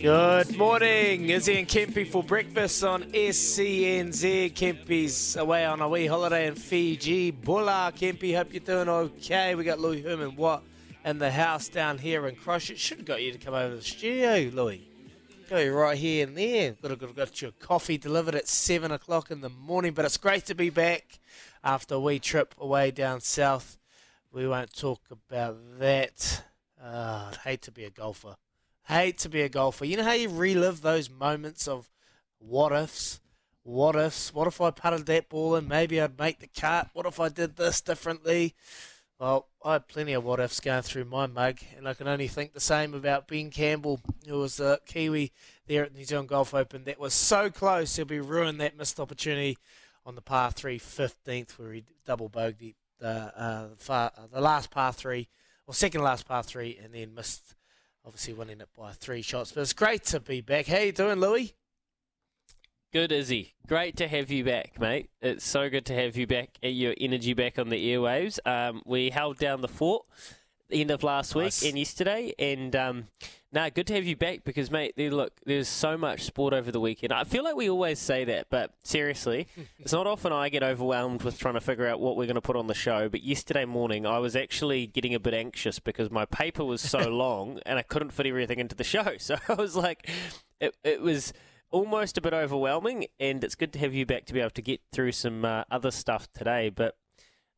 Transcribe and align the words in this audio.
Good 0.00 0.56
morning, 0.56 1.28
Izzy 1.28 1.58
and 1.58 1.66
Kempy 1.66 2.06
for 2.06 2.22
breakfast 2.22 2.84
on 2.84 3.02
SENZ. 3.12 4.52
Kempy's 4.52 5.36
away 5.36 5.64
on 5.64 5.80
a 5.80 5.88
wee 5.88 6.06
holiday 6.06 6.46
in 6.46 6.54
Fiji. 6.54 7.32
Bula, 7.32 7.92
Kempy, 7.96 8.36
hope 8.36 8.52
you're 8.52 8.60
doing 8.60 8.88
okay. 8.88 9.56
We 9.56 9.64
got 9.64 9.80
Louis 9.80 10.02
Herman 10.02 10.36
Watt 10.36 10.62
in 11.04 11.18
the 11.18 11.32
house 11.32 11.68
down 11.68 11.98
here 11.98 12.28
in 12.28 12.36
it. 12.36 12.78
Should 12.78 12.98
have 12.98 13.06
got 13.06 13.22
you 13.22 13.32
to 13.32 13.38
come 13.38 13.54
over 13.54 13.70
to 13.70 13.76
the 13.76 13.82
studio, 13.82 14.50
Louis. 14.54 14.88
Go 15.50 15.66
right 15.68 15.98
here 15.98 16.26
and 16.26 16.38
there. 16.38 16.76
Got 16.80 16.98
got 17.00 17.16
got 17.16 17.42
your 17.42 17.50
coffee 17.50 17.98
delivered 17.98 18.36
at 18.36 18.46
7 18.46 18.92
o'clock 18.92 19.32
in 19.32 19.40
the 19.40 19.48
morning, 19.48 19.94
but 19.94 20.04
it's 20.04 20.16
great 20.16 20.46
to 20.46 20.54
be 20.54 20.70
back 20.70 21.18
after 21.64 21.96
a 21.96 22.00
wee 22.00 22.20
trip 22.20 22.54
away 22.58 22.92
down 22.92 23.20
south. 23.20 23.78
We 24.30 24.46
won't 24.46 24.76
talk 24.76 25.00
about 25.10 25.58
that. 25.80 26.44
Uh, 26.80 27.27
hate 27.48 27.62
to 27.62 27.72
be 27.72 27.84
a 27.84 27.90
golfer. 27.90 28.36
Hate 28.84 29.18
to 29.18 29.28
be 29.28 29.42
a 29.42 29.48
golfer. 29.48 29.86
You 29.86 29.96
know 29.96 30.04
how 30.04 30.12
you 30.12 30.28
relive 30.28 30.82
those 30.82 31.08
moments 31.08 31.66
of 31.66 31.90
what 32.38 32.72
ifs? 32.72 33.20
What 33.62 33.96
ifs? 33.96 34.32
What 34.34 34.46
if 34.46 34.60
I 34.60 34.70
putted 34.70 35.06
that 35.06 35.28
ball 35.28 35.56
in? 35.56 35.66
Maybe 35.66 36.00
I'd 36.00 36.18
make 36.18 36.40
the 36.40 36.48
cut. 36.48 36.90
What 36.92 37.06
if 37.06 37.18
I 37.18 37.28
did 37.28 37.56
this 37.56 37.80
differently? 37.80 38.54
Well, 39.18 39.48
I 39.64 39.74
had 39.74 39.88
plenty 39.88 40.12
of 40.12 40.24
what 40.24 40.40
ifs 40.40 40.60
going 40.60 40.82
through 40.82 41.06
my 41.06 41.26
mug, 41.26 41.58
and 41.76 41.88
I 41.88 41.94
can 41.94 42.06
only 42.06 42.28
think 42.28 42.52
the 42.52 42.60
same 42.60 42.94
about 42.94 43.26
Ben 43.26 43.50
Campbell, 43.50 44.00
who 44.26 44.38
was 44.38 44.60
a 44.60 44.78
Kiwi 44.86 45.32
there 45.66 45.84
at 45.84 45.92
the 45.92 45.98
New 45.98 46.04
Zealand 46.04 46.28
Golf 46.28 46.54
Open. 46.54 46.84
That 46.84 47.00
was 47.00 47.14
so 47.14 47.50
close, 47.50 47.96
he'll 47.96 48.04
be 48.04 48.20
ruined 48.20 48.60
that 48.60 48.76
missed 48.76 49.00
opportunity 49.00 49.58
on 50.06 50.14
the 50.14 50.22
par 50.22 50.52
3 50.52 50.78
15th, 50.78 51.58
where 51.58 51.72
he 51.72 51.84
double 52.06 52.30
bogeyed 52.30 52.76
the, 53.00 53.32
uh, 53.36 53.68
far, 53.76 54.12
uh, 54.16 54.26
the 54.32 54.40
last 54.40 54.70
par 54.70 54.92
3, 54.92 55.28
or 55.68 55.74
second 55.74 56.02
last 56.02 56.26
par 56.26 56.42
3, 56.42 56.80
and 56.82 56.94
then 56.94 57.14
missed 57.14 57.54
obviously 58.04 58.32
winning 58.32 58.60
it 58.60 58.68
by 58.76 58.90
three 58.92 59.20
shots. 59.20 59.52
But 59.52 59.60
it's 59.60 59.74
great 59.74 60.02
to 60.06 60.18
be 60.18 60.40
back. 60.40 60.66
How 60.66 60.78
you 60.78 60.92
doing, 60.92 61.20
Louis? 61.20 61.54
Good, 62.90 63.12
Izzy. 63.12 63.54
Great 63.66 63.98
to 63.98 64.08
have 64.08 64.30
you 64.30 64.44
back, 64.44 64.80
mate. 64.80 65.10
It's 65.20 65.46
so 65.46 65.68
good 65.68 65.84
to 65.86 65.94
have 65.94 66.16
you 66.16 66.26
back, 66.26 66.56
your 66.62 66.94
energy 66.98 67.34
back 67.34 67.58
on 67.58 67.68
the 67.68 67.92
airwaves. 67.92 68.38
Um, 68.46 68.80
we 68.86 69.10
held 69.10 69.36
down 69.36 69.60
the 69.60 69.68
fort 69.68 70.06
end 70.70 70.90
of 70.90 71.02
last 71.02 71.34
Nice. 71.34 71.62
week 71.62 71.70
and 71.70 71.78
yesterday, 71.78 72.32
and 72.38 72.74
um, 72.76 73.08
no, 73.52 73.70
good 73.70 73.86
to 73.86 73.94
have 73.94 74.04
you 74.04 74.16
back 74.16 74.44
because, 74.44 74.70
mate, 74.70 74.94
there, 74.96 75.10
look, 75.10 75.32
there's 75.46 75.68
so 75.68 75.96
much 75.96 76.22
sport 76.24 76.52
over 76.52 76.70
the 76.70 76.80
weekend. 76.80 77.12
I 77.12 77.24
feel 77.24 77.42
like 77.44 77.56
we 77.56 77.70
always 77.70 77.98
say 77.98 78.24
that, 78.24 78.48
but 78.50 78.74
seriously, 78.84 79.46
it's 79.78 79.92
not 79.92 80.06
often 80.06 80.32
I 80.32 80.50
get 80.50 80.62
overwhelmed 80.62 81.22
with 81.22 81.38
trying 81.38 81.54
to 81.54 81.60
figure 81.60 81.86
out 81.86 82.00
what 82.00 82.16
we're 82.16 82.26
going 82.26 82.34
to 82.34 82.42
put 82.42 82.56
on 82.56 82.66
the 82.66 82.74
show. 82.74 83.08
But 83.08 83.22
yesterday 83.22 83.64
morning, 83.64 84.04
I 84.04 84.18
was 84.18 84.36
actually 84.36 84.86
getting 84.86 85.14
a 85.14 85.20
bit 85.20 85.32
anxious 85.32 85.78
because 85.78 86.10
my 86.10 86.26
paper 86.26 86.64
was 86.64 86.82
so 86.82 86.98
long 87.08 87.60
and 87.64 87.78
I 87.78 87.82
couldn't 87.82 88.10
fit 88.12 88.26
everything 88.26 88.58
into 88.58 88.74
the 88.76 88.84
show. 88.84 89.04
So 89.18 89.36
I 89.48 89.54
was 89.54 89.74
like, 89.76 90.08
it, 90.60 90.76
it 90.84 91.00
was 91.00 91.32
almost 91.70 92.16
a 92.18 92.20
bit 92.20 92.32
overwhelming, 92.32 93.06
and 93.20 93.42
it's 93.44 93.54
good 93.54 93.72
to 93.74 93.78
have 93.78 93.92
you 93.94 94.06
back 94.06 94.24
to 94.26 94.32
be 94.34 94.40
able 94.40 94.50
to 94.50 94.62
get 94.62 94.80
through 94.92 95.12
some 95.12 95.44
uh, 95.44 95.64
other 95.70 95.90
stuff 95.90 96.28
today. 96.32 96.68
But 96.70 96.96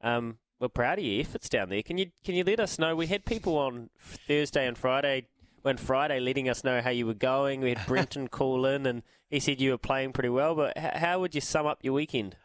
um, 0.00 0.38
we're 0.60 0.68
proud 0.68 0.98
of 0.98 1.04
your 1.04 1.20
efforts 1.20 1.48
down 1.48 1.70
there. 1.70 1.82
Can 1.82 1.98
you 1.98 2.10
can 2.22 2.34
you 2.34 2.44
let 2.44 2.60
us 2.60 2.78
know? 2.78 2.94
We 2.94 3.06
had 3.06 3.24
people 3.24 3.56
on 3.56 3.90
Thursday 3.98 4.66
and 4.66 4.76
Friday. 4.78 5.26
When 5.62 5.76
Friday, 5.76 6.20
letting 6.20 6.48
us 6.48 6.64
know 6.64 6.80
how 6.80 6.88
you 6.88 7.06
were 7.06 7.12
going. 7.12 7.60
We 7.60 7.74
had 7.74 7.86
Brenton 7.86 8.28
call 8.30 8.64
in, 8.64 8.86
and 8.86 9.02
he 9.28 9.40
said 9.40 9.60
you 9.60 9.72
were 9.72 9.78
playing 9.78 10.12
pretty 10.12 10.30
well. 10.30 10.54
But 10.54 10.72
h- 10.74 10.94
how 10.94 11.20
would 11.20 11.34
you 11.34 11.42
sum 11.42 11.66
up 11.66 11.80
your 11.82 11.92
weekend? 11.92 12.36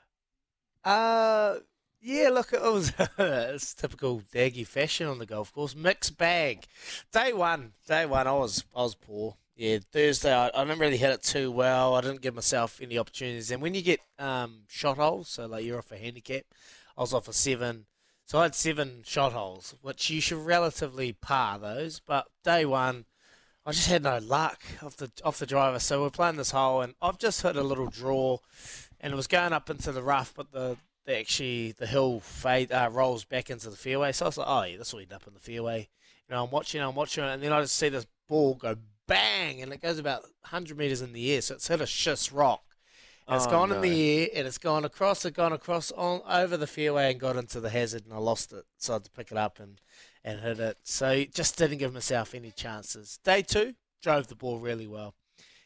Uh, 0.84 1.56
yeah, 2.02 2.30
look, 2.30 2.52
it 2.52 2.62
was 2.62 2.92
it's 3.18 3.74
typical 3.74 4.22
Daggy 4.34 4.68
fashion 4.68 5.08
on 5.08 5.20
the 5.20 5.26
golf 5.26 5.54
course. 5.54 5.76
Mixed 5.76 6.18
bag. 6.18 6.66
Day 7.12 7.32
one, 7.32 7.72
day 7.88 8.06
one, 8.06 8.28
I 8.28 8.34
was 8.34 8.66
I 8.76 8.82
was 8.84 8.96
poor. 8.96 9.38
Yeah, 9.56 9.80
Thursday, 9.94 10.34
I, 10.34 10.52
I 10.54 10.66
didn't 10.66 10.80
really 10.80 10.98
hit 10.98 11.12
it 11.12 11.24
too 11.24 11.50
well. 11.50 11.96
I 11.96 12.02
didn't 12.02 12.22
give 12.22 12.36
myself 12.36 12.82
any 12.82 12.98
opportunities. 12.98 13.52
And 13.52 13.62
when 13.62 13.74
you 13.74 13.82
get 13.82 14.02
um, 14.20 14.64
shot 14.68 14.98
holes, 14.98 15.30
so 15.30 15.46
like 15.46 15.64
you're 15.64 15.78
off 15.78 15.94
a 15.94 15.98
handicap, 15.98 16.44
I 16.98 17.02
was 17.02 17.14
off 17.14 17.30
a 17.30 17.34
seven. 17.34 17.86
So 18.26 18.40
I 18.40 18.44
had 18.44 18.56
seven 18.56 19.04
shot 19.06 19.34
holes, 19.34 19.76
which 19.82 20.10
you 20.10 20.20
should 20.20 20.44
relatively 20.44 21.14
par 21.14 21.60
those. 21.60 22.00
But 22.00 22.26
day 22.44 22.66
one, 22.66 23.06
I 23.66 23.72
just 23.72 23.88
had 23.88 24.04
no 24.04 24.18
luck 24.18 24.62
off 24.82 24.98
the 24.98 25.12
off 25.24 25.38
the 25.38 25.46
driver. 25.46 25.80
So 25.80 26.02
we're 26.02 26.10
playing 26.10 26.38
this 26.38 26.52
hole, 26.52 26.82
and 26.82 26.96
I've 27.02 27.20
just 27.20 27.44
hit 27.44 27.56
a 27.56 27.64
little 27.64 27.88
draw, 27.88 28.40
and 29.00 29.14
it 29.14 29.16
was 29.16 29.28
going 29.28 29.54
up 29.54 29.70
into 29.70 29.92
the 29.92 30.02
rough, 30.02 30.34
but 30.36 30.52
the, 30.52 30.78
the 31.06 31.20
actually 31.20 31.74
the 31.74 31.86
hill 31.86 32.20
fade 32.20 32.72
uh, 32.72 32.90
rolls 32.92 33.26
back 33.26 33.52
into 33.52 33.70
the 33.70 33.78
fairway. 33.78 34.12
So 34.12 34.26
I 34.26 34.30
was 34.30 34.38
like, 34.38 34.48
oh 34.50 34.64
yeah, 34.64 34.78
this 34.78 34.92
will 34.92 35.02
end 35.02 35.14
up 35.14 35.28
in 35.28 35.36
the 35.36 35.40
fairway. 35.40 35.88
You 36.28 36.36
know, 36.36 36.44
I'm 36.44 36.52
watching, 36.52 36.82
I'm 36.82 36.96
watching, 36.96 37.24
and 37.24 37.44
then 37.44 37.54
I 37.54 37.62
just 37.62 37.76
see 37.76 37.90
this 37.90 38.08
ball 38.28 38.56
go 38.56 38.76
bang, 39.08 39.62
and 39.62 39.72
it 39.72 39.82
goes 39.82 40.00
about 40.00 40.24
100 40.42 40.76
meters 40.76 41.04
in 41.04 41.14
the 41.14 41.32
air. 41.32 41.42
So 41.42 41.56
it's 41.56 41.68
hit 41.68 41.80
a 41.80 41.86
schist 41.86 42.32
rock. 42.32 42.64
It's 43.28 43.48
Oh, 43.48 43.50
gone 43.50 43.72
in 43.72 43.82
the 43.82 44.20
air, 44.20 44.30
and 44.36 44.48
it's 44.48 44.60
gone 44.60 44.86
across, 44.86 45.26
It's 45.26 45.36
gone 45.36 45.52
across 45.52 45.92
on 45.94 46.22
over 46.28 46.58
the 46.58 46.68
fairway, 46.68 47.12
and 47.12 47.20
got 47.20 47.36
into 47.38 47.60
the 47.60 47.72
hazard, 47.72 48.04
and 48.06 48.14
I 48.14 48.18
lost 48.18 48.54
it. 48.54 48.66
So 48.78 48.94
I 48.94 48.96
had 48.96 49.06
to 49.06 49.12
pick 49.12 49.32
it 49.32 49.38
up 49.38 49.60
and 49.60 49.82
and 50.24 50.42
hit 50.42 50.60
it. 50.60 50.78
So 50.84 51.24
just 51.26 51.58
didn't 51.58 51.78
give 51.80 51.94
myself 51.94 52.34
any 52.36 52.52
chances. 52.52 53.20
Day 53.24 53.42
two, 53.42 53.74
drove 54.02 54.28
the 54.28 54.36
ball 54.36 54.60
really 54.60 54.88
well. 54.88 55.14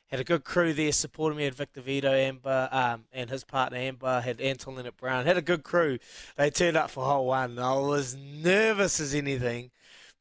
Had 0.07 0.19
a 0.19 0.23
good 0.23 0.43
crew 0.43 0.73
there 0.73 0.91
supporting 0.91 1.37
me. 1.37 1.43
Had 1.43 1.53
Victor 1.53 1.81
Vito, 1.81 2.11
Amber, 2.11 2.67
um, 2.71 3.05
and 3.13 3.29
his 3.29 3.43
partner 3.43 3.77
Amber. 3.77 4.21
Had 4.21 4.41
Anton 4.41 4.75
Leonard 4.75 4.97
Brown. 4.97 5.25
Had 5.25 5.37
a 5.37 5.41
good 5.41 5.63
crew. 5.63 5.99
They 6.35 6.49
turned 6.49 6.77
up 6.77 6.89
for 6.89 7.05
hole 7.05 7.27
one. 7.27 7.59
I 7.59 7.75
was 7.75 8.15
nervous 8.15 8.99
as 8.99 9.13
anything 9.13 9.69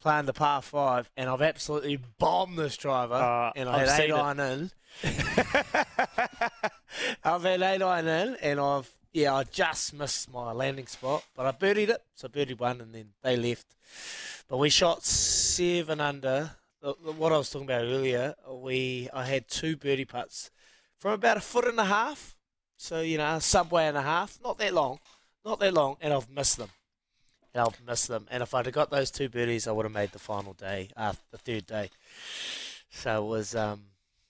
playing 0.01 0.27
the 0.27 0.33
par 0.33 0.63
five, 0.63 1.11
and 1.17 1.29
I've 1.29 1.43
absolutely 1.43 1.99
bombed 2.19 2.59
this 2.59 2.77
driver. 2.77 3.15
Uh, 3.15 3.53
and 3.57 3.69
I 3.69 3.83
I've 3.83 3.89
had 3.89 4.01
eight 4.01 4.13
iron 4.13 4.41
in. 4.41 4.71
I've 7.25 7.43
had 7.43 7.63
eight 7.63 7.83
iron 7.83 8.07
in, 8.09 8.37
and 8.37 8.61
I've 8.61 8.91
yeah, 9.13 9.35
I 9.35 9.45
just 9.45 9.95
missed 9.95 10.31
my 10.31 10.53
landing 10.53 10.87
spot, 10.87 11.25
but 11.35 11.47
I 11.47 11.53
birdied 11.53 11.89
it, 11.89 12.03
so 12.15 12.29
birdied 12.29 12.61
one, 12.61 12.81
and 12.81 12.95
then 12.95 13.11
they 13.23 13.37
left. 13.37 13.67
But 14.49 14.59
we 14.59 14.69
shot 14.71 15.03
seven 15.05 16.01
under. 16.01 16.53
The- 16.81 16.95
the- 17.05 17.13
What 17.13 17.33
I 17.33 17.39
was 17.39 17.51
talking 17.51 17.67
about 17.67 17.83
earlier, 17.85 18.35
we 18.51 19.09
I 19.13 19.25
had 19.25 19.49
two 19.49 19.77
birdie 19.77 20.05
putts 20.05 20.51
from 20.99 21.13
about 21.13 21.37
a 21.37 21.41
foot 21.41 21.67
and 21.67 21.79
a 21.81 21.85
half, 21.85 22.37
so 22.77 23.01
you 23.01 23.19
know, 23.19 23.37
a 23.37 23.41
subway 23.41 23.87
and 23.87 23.97
a 23.97 24.03
half, 24.03 24.39
not 24.45 24.59
that 24.59 24.75
long, 24.75 25.01
not 25.45 25.59
that 25.61 25.75
long, 25.75 25.97
and 26.01 26.13
I've 26.13 26.31
missed 26.31 26.59
them. 26.59 26.69
And 27.55 27.63
I've 27.63 27.87
missed 27.87 28.09
them, 28.09 28.27
and 28.31 28.43
if 28.43 28.55
I'd 28.55 28.67
have 28.67 28.75
got 28.75 28.91
those 28.91 29.11
two 29.11 29.29
birdies, 29.29 29.67
I 29.67 29.73
would 29.73 29.87
have 29.87 29.93
made 29.93 30.13
the 30.13 30.19
final 30.19 30.53
day, 30.53 30.91
uh, 30.97 31.15
the 31.31 31.39
third 31.39 31.67
day. 31.67 31.91
So 32.91 33.25
it 33.25 33.29
was, 33.29 33.57
um, 33.57 33.85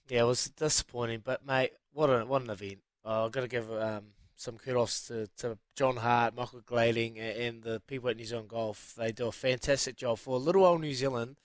yeah, 0.07 0.21
it 0.21 0.25
was 0.25 0.49
disappointing. 0.49 1.21
But 1.23 1.45
mate, 1.45 1.71
what 1.91 2.09
a 2.09 2.25
what 2.25 2.43
an 2.43 2.49
event! 2.49 2.79
Oh, 3.03 3.25
I've 3.25 3.31
got 3.31 3.41
to 3.41 3.47
give 3.47 3.69
um, 3.71 4.05
some 4.35 4.57
kudos 4.57 5.07
to, 5.07 5.27
to 5.37 5.57
John 5.75 5.97
Hart, 5.97 6.35
Michael 6.35 6.61
Glading, 6.65 7.19
and, 7.19 7.37
and 7.37 7.63
the 7.63 7.81
people 7.87 8.09
at 8.09 8.15
New 8.15 8.25
Zealand 8.25 8.47
Golf. 8.47 8.93
They 8.97 9.11
do 9.11 9.27
a 9.27 9.31
fantastic 9.31 9.97
job 9.97 10.17
for 10.17 10.39
little 10.39 10.65
old 10.65 10.81
New 10.81 10.93
Zealand. 10.93 11.35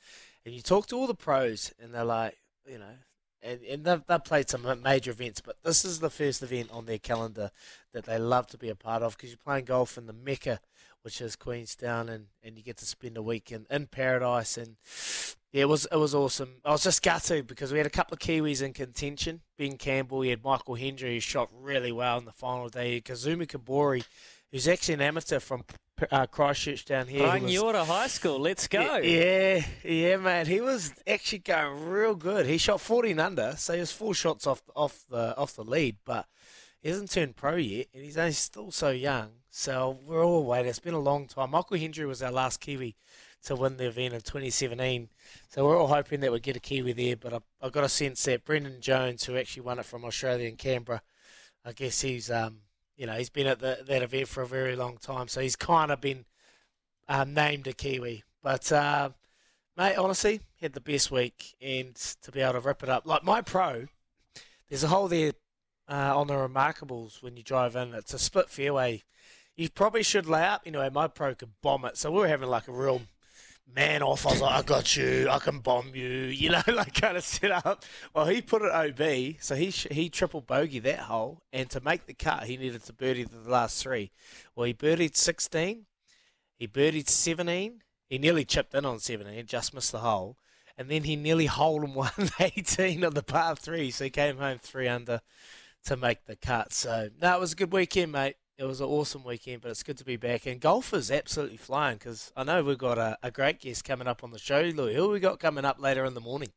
And 0.47 0.55
you 0.55 0.63
talk 0.63 0.87
to 0.89 0.97
all 0.97 1.07
the 1.07 1.15
pros, 1.15 1.73
and 1.83 1.93
they're 1.93 2.05
like, 2.05 2.37
you 2.67 2.79
know, 2.79 2.97
and, 3.45 3.63
and 3.63 3.85
they've, 3.85 4.03
they've 4.07 4.25
played 4.25 4.49
some 4.49 4.67
major 4.83 5.11
events, 5.11 5.41
but 5.41 5.57
this 5.63 5.85
is 5.85 6.01
the 6.01 6.11
first 6.11 6.43
event 6.43 6.71
on 6.73 6.87
their 6.87 6.99
calendar 6.99 7.51
that 7.93 8.05
they 8.05 8.19
love 8.19 8.47
to 8.49 8.59
be 8.59 8.71
a 8.71 8.75
part 8.75 9.03
of 9.03 9.17
because 9.17 9.31
you're 9.31 9.39
playing 9.45 9.67
golf 9.67 9.99
in 9.99 10.07
the 10.07 10.13
mecca 10.13 10.61
which 11.05 11.21
is 11.21 11.37
Queenstown, 11.37 12.09
and, 12.09 12.27
and 12.43 12.57
you 12.57 12.65
get 12.65 12.79
to 12.79 12.87
spend 12.87 13.19
a 13.19 13.23
week 13.23 13.53
in, 13.53 13.67
in 13.71 13.87
paradise. 13.87 14.57
And 14.57 14.77
yeah, 15.53 15.63
it 15.63 15.69
was 15.69 15.87
it 15.93 15.97
was 15.97 16.15
awesome. 16.15 16.55
I 16.65 16.71
was 16.71 16.83
just 16.83 17.03
gutted 17.03 17.47
because 17.47 17.73
we 17.73 17.79
had 17.79 17.87
a 17.87 17.91
couple 17.91 18.15
of 18.15 18.21
Kiwis 18.21 18.63
in 18.63 18.73
contention. 18.73 19.43
Ben 19.59 19.77
Campbell, 19.77 20.23
he 20.23 20.31
had 20.31 20.43
Michael 20.43 20.77
Hendry, 20.77 21.15
who 21.15 21.21
shot 21.21 21.51
really 21.53 21.93
well 21.93 22.17
in 22.19 22.25
the 22.25 22.33
final 22.33 22.71
day. 22.71 23.03
Kazuma 23.03 23.45
Kobori, 23.45 24.03
who's 24.51 24.67
actually 24.67 24.95
an 24.95 25.03
amateur 25.03 25.41
from 25.41 25.65
uh, 26.11 26.27
Christchurch 26.27 26.87
down 26.87 27.07
here. 27.07 27.27
Rangiora 27.27 27.85
High 27.85 28.07
School, 28.07 28.39
let's 28.39 28.67
go. 28.67 28.97
Yeah, 28.97 29.63
yeah, 29.85 30.17
man. 30.17 30.47
He 30.47 30.63
was 30.63 30.95
actually 31.07 31.41
going 31.41 31.87
real 31.87 32.15
good. 32.15 32.47
He 32.47 32.57
shot 32.57 32.81
14 32.81 33.21
under, 33.21 33.55
so 33.59 33.75
he 33.75 33.81
was 33.81 33.93
four 33.93 34.15
shots 34.15 34.47
off 34.47 34.63
off 34.75 35.05
the 35.11 35.37
off 35.37 35.55
the 35.55 35.65
lead, 35.65 35.99
but 36.07 36.27
he 36.81 36.89
hasn't 36.89 37.11
turned 37.11 37.37
pro 37.37 37.57
yet, 37.57 37.89
and 37.93 38.03
he's 38.03 38.17
only 38.17 38.33
still 38.33 38.71
so 38.71 38.89
young. 38.89 39.31
So 39.57 40.01
we're 40.05 40.27
all 40.27 40.45
waiting. 40.45 40.69
It's 40.69 40.81
been 40.81 40.95
a 40.95 40.99
long 40.99 41.29
time. 41.29 41.53
Michael 41.53 41.79
Hendry 41.79 42.07
was 42.07 42.25
our 42.25 42.33
last 42.33 42.61
Kiwi 42.61 42.97
to 43.45 43.55
win 43.55 43.77
the 43.77 43.87
event 43.87 44.13
in 44.13 44.21
2017. 44.21 45.09
So 45.49 45.65
we're 45.65 45.79
all 45.79 45.87
hoping 45.87 46.19
that 46.21 46.33
we 46.33 46.41
get 46.41 46.57
a 46.57 46.61
Kiwi 46.61 46.93
there, 46.93 47.15
but 47.15 47.33
I, 47.33 47.39
I've 47.63 47.71
got 47.71 47.85
a 47.85 47.89
sense 47.89 48.25
that 48.25 48.45
Brendan 48.45 48.81
Jones, 48.81 49.23
who 49.23 49.37
actually 49.37 49.63
won 49.63 49.79
it 49.79 49.85
from 49.85 50.05
Australia 50.05 50.49
in 50.49 50.57
Canberra, 50.57 51.03
I 51.65 51.71
guess 51.71 52.01
he's 52.01 52.33
um, 52.33 52.63
you 52.97 53.07
know, 53.07 53.13
he's 53.13 53.31
been 53.31 53.47
at 53.47 53.61
the, 53.61 53.79
that 53.87 54.03
event 54.03 54.27
for 54.27 54.43
a 54.43 54.47
very 54.47 54.75
long 54.75 54.97
time, 54.97 55.29
so 55.29 55.41
he's 55.41 55.55
kind 55.55 55.93
of 55.93 56.01
been 56.01 56.25
um, 57.09 57.33
named 57.33 57.69
a 57.69 57.73
Kiwi. 57.73 58.25
But 58.43 58.73
uh, 58.73 59.11
mate, 59.77 59.95
honestly, 59.95 60.41
had 60.61 60.73
the 60.73 60.81
best 60.81 61.13
week, 61.13 61.55
and 61.63 61.95
to 61.95 62.33
be 62.33 62.41
able 62.41 62.55
to 62.55 62.61
rip 62.61 62.83
it 62.83 62.89
up 62.89 63.07
like 63.07 63.23
my 63.23 63.41
pro, 63.41 63.87
there's 64.69 64.83
a 64.83 64.89
hole 64.89 65.07
there 65.07 65.31
uh, 65.89 66.19
on 66.19 66.27
the 66.27 66.35
Remarkables 66.35 67.23
when 67.23 67.37
you 67.37 67.45
drive 67.45 67.77
in. 67.77 67.95
It's 67.95 68.15
a 68.15 68.19
split 68.19 68.51
fairway. 68.51 69.05
You 69.57 69.69
probably 69.71 70.03
should 70.03 70.27
lay 70.27 70.43
up. 70.43 70.63
Anyway, 70.67 70.91
my 70.91 71.07
pro 71.09 71.35
could 71.35 71.53
bomb 71.63 71.85
it, 71.85 71.97
so 71.97 72.11
we 72.11 72.21
were 72.21 72.29
having 72.29 72.49
like 72.49 72.67
a 72.69 72.73
real 72.73 73.03
man 73.73 74.03
off. 74.03 74.27
I 74.27 74.31
was 74.31 74.41
like, 74.41 74.53
I 74.53 74.63
got 74.63 74.97
you. 74.97 75.29
I 75.31 75.39
can 75.39 75.61
bomb 75.61 75.95
you. 75.95 76.05
You 76.35 76.51
know, 76.51 76.63
like 76.67 77.01
kind 77.01 77.17
of 77.17 77.25
set 77.25 77.51
up. 77.51 77.85
Well, 78.15 78.27
he 78.27 78.43
put 78.43 78.63
it 78.63 78.71
OB, 78.73 79.37
so 79.41 79.55
he 79.55 79.71
he 79.71 80.09
triple 80.11 80.41
bogey 80.41 80.81
that 80.81 81.01
hole, 81.01 81.43
and 81.53 81.71
to 81.71 81.81
make 81.81 82.07
the 82.07 82.15
cut, 82.15 82.45
he 82.45 82.57
needed 82.57 82.85
to 82.85 82.93
birdie 82.93 83.25
the 83.25 83.51
last 83.51 83.83
three. 83.83 84.11
Well, 84.55 84.67
he 84.67 84.75
birdied 84.75 85.17
16, 85.17 85.87
he 86.57 86.69
birdied 86.69 87.09
17, 87.09 87.83
he 88.09 88.19
nearly 88.19 88.45
chipped 88.45 88.75
in 88.75 88.85
on 88.85 88.99
17, 88.99 89.47
just 89.47 89.73
missed 89.73 89.93
the 89.93 90.01
hole, 90.01 90.37
and 90.77 90.91
then 90.91 91.05
he 91.05 91.17
nearly 91.17 91.47
holed 91.47 91.85
him 91.85 91.95
118 91.95 93.05
on 93.07 93.15
the 93.15 93.23
par 93.23 93.57
three, 93.57 93.91
so 93.91 94.05
he 94.05 94.11
came 94.11 94.37
home 94.37 94.59
three 94.59 94.89
under 94.89 95.21
to 95.87 95.97
make 95.97 96.27
the 96.27 96.37
cut. 96.37 96.73
So, 96.73 97.09
no, 97.23 97.37
it 97.37 97.41
was 97.41 97.53
a 97.53 97.57
good 97.57 97.73
weekend, 97.73 98.13
mate 98.13 98.37
it 98.57 98.65
was 98.65 98.81
an 98.81 98.87
awesome 98.87 99.25
weekend, 99.25 99.63
but 99.63 99.71
it's 99.71 99.83
good 99.83 99.99
to 99.99 100.05
be 100.05 100.17
back. 100.17 100.47
And 100.47 100.61
golf 100.61 100.95
is 100.95 101.11
absolutely 101.11 101.57
flying 101.57 101.99
because 101.99 102.33
I 102.37 102.45
know 102.45 102.63
we've 102.63 102.79
got 102.79 102.99
a, 102.99 103.19
a, 103.23 103.31
great 103.31 103.61
guest 103.61 103.85
coming 103.85 104.07
up 104.07 104.23
on 104.23 104.31
the 104.31 104.39
show. 104.39 104.61
Louis, 104.61 104.95
who 104.95 105.09
we 105.09 105.21
got 105.21 105.41
coming 105.41 105.65
up 105.65 105.81
later 105.81 106.05
in 106.05 106.15
the 106.15 106.21
morning? 106.21 106.51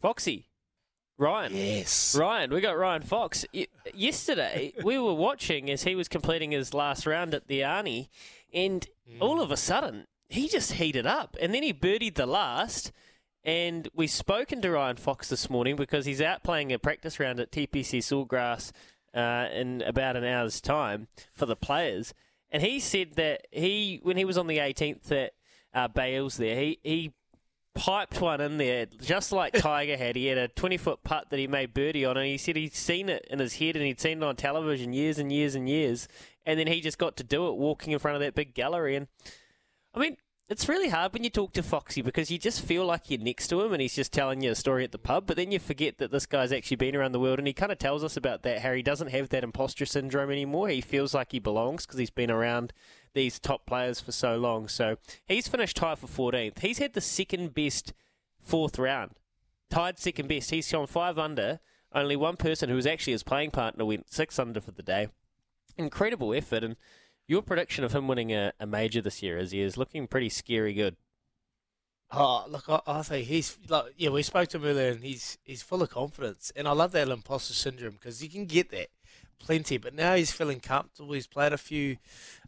Foxy. 0.00 0.46
Ryan. 1.16 1.54
Yes. 1.54 2.16
Ryan. 2.18 2.50
We 2.50 2.60
got 2.60 2.78
Ryan 2.78 3.02
Fox. 3.02 3.44
yesterday, 3.94 4.72
we 4.82 4.98
were 4.98 5.14
watching 5.14 5.70
as 5.70 5.84
he 5.84 5.94
was 5.94 6.08
completing 6.08 6.50
his 6.50 6.74
last 6.74 7.06
round 7.06 7.34
at 7.34 7.46
the 7.46 7.60
Arnie, 7.60 8.08
and 8.52 8.86
mm. 9.08 9.18
all 9.20 9.40
of 9.40 9.50
a 9.50 9.56
sudden, 9.56 10.06
he 10.28 10.48
just 10.48 10.72
heated 10.72 11.06
up. 11.06 11.36
And 11.40 11.54
then 11.54 11.62
he 11.62 11.72
birdied 11.72 12.14
the 12.14 12.26
last. 12.26 12.90
And 13.42 13.88
we've 13.94 14.10
spoken 14.10 14.60
to 14.62 14.70
Ryan 14.70 14.96
Fox 14.96 15.28
this 15.28 15.48
morning 15.48 15.76
because 15.76 16.04
he's 16.04 16.20
out 16.20 16.42
playing 16.42 16.72
a 16.72 16.78
practice 16.78 17.18
round 17.18 17.40
at 17.40 17.50
TPC 17.50 17.98
Sawgrass 17.98 18.70
uh, 19.14 19.46
in 19.52 19.82
about 19.82 20.16
an 20.16 20.24
hour's 20.24 20.60
time 20.60 21.08
for 21.32 21.46
the 21.46 21.56
players. 21.56 22.14
And 22.50 22.62
he 22.62 22.80
said 22.80 23.14
that 23.14 23.46
he, 23.50 24.00
when 24.02 24.16
he 24.16 24.24
was 24.24 24.38
on 24.38 24.46
the 24.46 24.58
18th 24.58 25.10
at 25.12 25.32
uh, 25.72 25.88
Bay 25.88 26.14
Hill's 26.14 26.36
there, 26.36 26.56
he, 26.56 26.78
he 26.82 27.12
piped 27.74 28.20
one 28.20 28.40
in 28.40 28.58
there 28.58 28.86
just 28.86 29.32
like 29.32 29.52
Tiger 29.60 29.96
had. 29.96 30.16
He 30.16 30.26
had 30.26 30.38
a 30.38 30.48
20 30.48 30.76
foot 30.76 31.04
putt 31.04 31.30
that 31.30 31.38
he 31.38 31.46
made 31.46 31.74
birdie 31.74 32.04
on, 32.04 32.16
and 32.16 32.26
he 32.26 32.38
said 32.38 32.56
he'd 32.56 32.74
seen 32.74 33.08
it 33.08 33.26
in 33.30 33.38
his 33.38 33.56
head 33.56 33.76
and 33.76 33.84
he'd 33.84 34.00
seen 34.00 34.18
it 34.18 34.24
on 34.24 34.36
television 34.36 34.92
years 34.92 35.18
and 35.18 35.32
years 35.32 35.54
and 35.54 35.68
years. 35.68 36.08
And 36.44 36.58
then 36.58 36.66
he 36.66 36.80
just 36.80 36.98
got 36.98 37.16
to 37.18 37.24
do 37.24 37.48
it 37.48 37.56
walking 37.56 37.92
in 37.92 37.98
front 37.98 38.16
of 38.16 38.20
that 38.22 38.34
big 38.34 38.54
gallery. 38.54 38.96
And 38.96 39.06
I 39.94 40.00
mean, 40.00 40.16
it's 40.50 40.68
really 40.68 40.88
hard 40.88 41.12
when 41.12 41.22
you 41.22 41.30
talk 41.30 41.52
to 41.52 41.62
Foxy 41.62 42.02
because 42.02 42.28
you 42.28 42.36
just 42.36 42.60
feel 42.60 42.84
like 42.84 43.08
you're 43.08 43.20
next 43.20 43.46
to 43.48 43.60
him 43.60 43.72
and 43.72 43.80
he's 43.80 43.94
just 43.94 44.12
telling 44.12 44.42
you 44.42 44.50
a 44.50 44.56
story 44.56 44.82
at 44.82 44.90
the 44.90 44.98
pub, 44.98 45.24
but 45.24 45.36
then 45.36 45.52
you 45.52 45.60
forget 45.60 45.98
that 45.98 46.10
this 46.10 46.26
guy's 46.26 46.50
actually 46.50 46.76
been 46.76 46.96
around 46.96 47.12
the 47.12 47.20
world 47.20 47.38
and 47.38 47.46
he 47.46 47.54
kind 47.54 47.70
of 47.70 47.78
tells 47.78 48.02
us 48.02 48.16
about 48.16 48.42
that. 48.42 48.58
Harry 48.58 48.82
doesn't 48.82 49.12
have 49.12 49.28
that 49.28 49.44
imposter 49.44 49.86
syndrome 49.86 50.28
anymore. 50.28 50.68
He 50.68 50.80
feels 50.80 51.14
like 51.14 51.30
he 51.30 51.38
belongs 51.38 51.86
because 51.86 52.00
he's 52.00 52.10
been 52.10 52.32
around 52.32 52.72
these 53.14 53.38
top 53.38 53.64
players 53.64 54.00
for 54.00 54.10
so 54.10 54.36
long. 54.36 54.66
So 54.66 54.96
he's 55.24 55.46
finished 55.46 55.76
tied 55.76 56.00
for 56.00 56.08
14th. 56.08 56.58
He's 56.58 56.78
had 56.78 56.94
the 56.94 57.00
second 57.00 57.54
best 57.54 57.92
fourth 58.40 58.76
round, 58.76 59.12
tied 59.70 60.00
second 60.00 60.28
best. 60.28 60.50
He's 60.50 60.70
gone 60.70 60.88
five 60.88 61.16
under. 61.16 61.60
Only 61.92 62.16
one 62.16 62.36
person 62.36 62.68
who 62.68 62.74
was 62.74 62.86
actually 62.86 63.12
his 63.12 63.22
playing 63.22 63.52
partner 63.52 63.84
went 63.84 64.12
six 64.12 64.36
under 64.36 64.60
for 64.60 64.72
the 64.72 64.82
day. 64.82 65.10
Incredible 65.76 66.34
effort 66.34 66.64
and 66.64 66.74
your 67.30 67.42
prediction 67.42 67.84
of 67.84 67.92
him 67.92 68.08
winning 68.08 68.32
a, 68.32 68.52
a 68.58 68.66
major 68.66 69.00
this 69.00 69.22
year 69.22 69.38
is 69.38 69.52
he 69.52 69.60
is 69.60 69.76
looking 69.76 70.08
pretty 70.08 70.28
scary 70.28 70.74
good. 70.74 70.96
Oh, 72.10 72.44
look, 72.48 72.68
I, 72.68 72.80
I 72.88 73.02
think 73.02 73.28
he's 73.28 73.56
like, 73.68 73.94
yeah, 73.96 74.10
we 74.10 74.24
spoke 74.24 74.48
to 74.48 74.56
him 74.56 74.64
earlier, 74.64 74.90
and 74.90 75.04
he's 75.04 75.38
he's 75.44 75.62
full 75.62 75.80
of 75.80 75.90
confidence, 75.90 76.50
and 76.56 76.66
I 76.66 76.72
love 76.72 76.90
that 76.90 77.08
imposter 77.08 77.54
syndrome 77.54 77.92
because 77.92 78.20
you 78.20 78.28
can 78.28 78.46
get 78.46 78.70
that 78.70 78.88
plenty. 79.38 79.78
But 79.78 79.94
now 79.94 80.16
he's 80.16 80.32
feeling 80.32 80.58
comfortable. 80.58 81.12
He's 81.12 81.28
played 81.28 81.52
a 81.52 81.58
few 81.58 81.98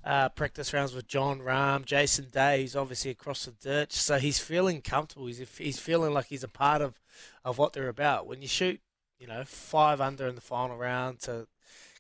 uh, 0.04 0.30
practice 0.30 0.72
rounds 0.72 0.96
with 0.96 1.06
Jon 1.06 1.38
Rahm, 1.38 1.84
Jason 1.84 2.26
Day. 2.32 2.62
He's 2.62 2.74
obviously 2.74 3.12
across 3.12 3.44
the 3.44 3.52
ditch, 3.52 3.92
so 3.92 4.18
he's 4.18 4.40
feeling 4.40 4.80
comfortable. 4.82 5.26
He's 5.26 5.38
he's 5.58 5.78
feeling 5.78 6.12
like 6.12 6.26
he's 6.26 6.42
a 6.42 6.48
part 6.48 6.82
of 6.82 7.00
of 7.44 7.56
what 7.56 7.72
they're 7.72 7.88
about. 7.88 8.26
When 8.26 8.42
you 8.42 8.48
shoot, 8.48 8.80
you 9.20 9.28
know, 9.28 9.44
five 9.44 10.00
under 10.00 10.26
in 10.26 10.34
the 10.34 10.40
final 10.40 10.76
round 10.76 11.20
to 11.20 11.46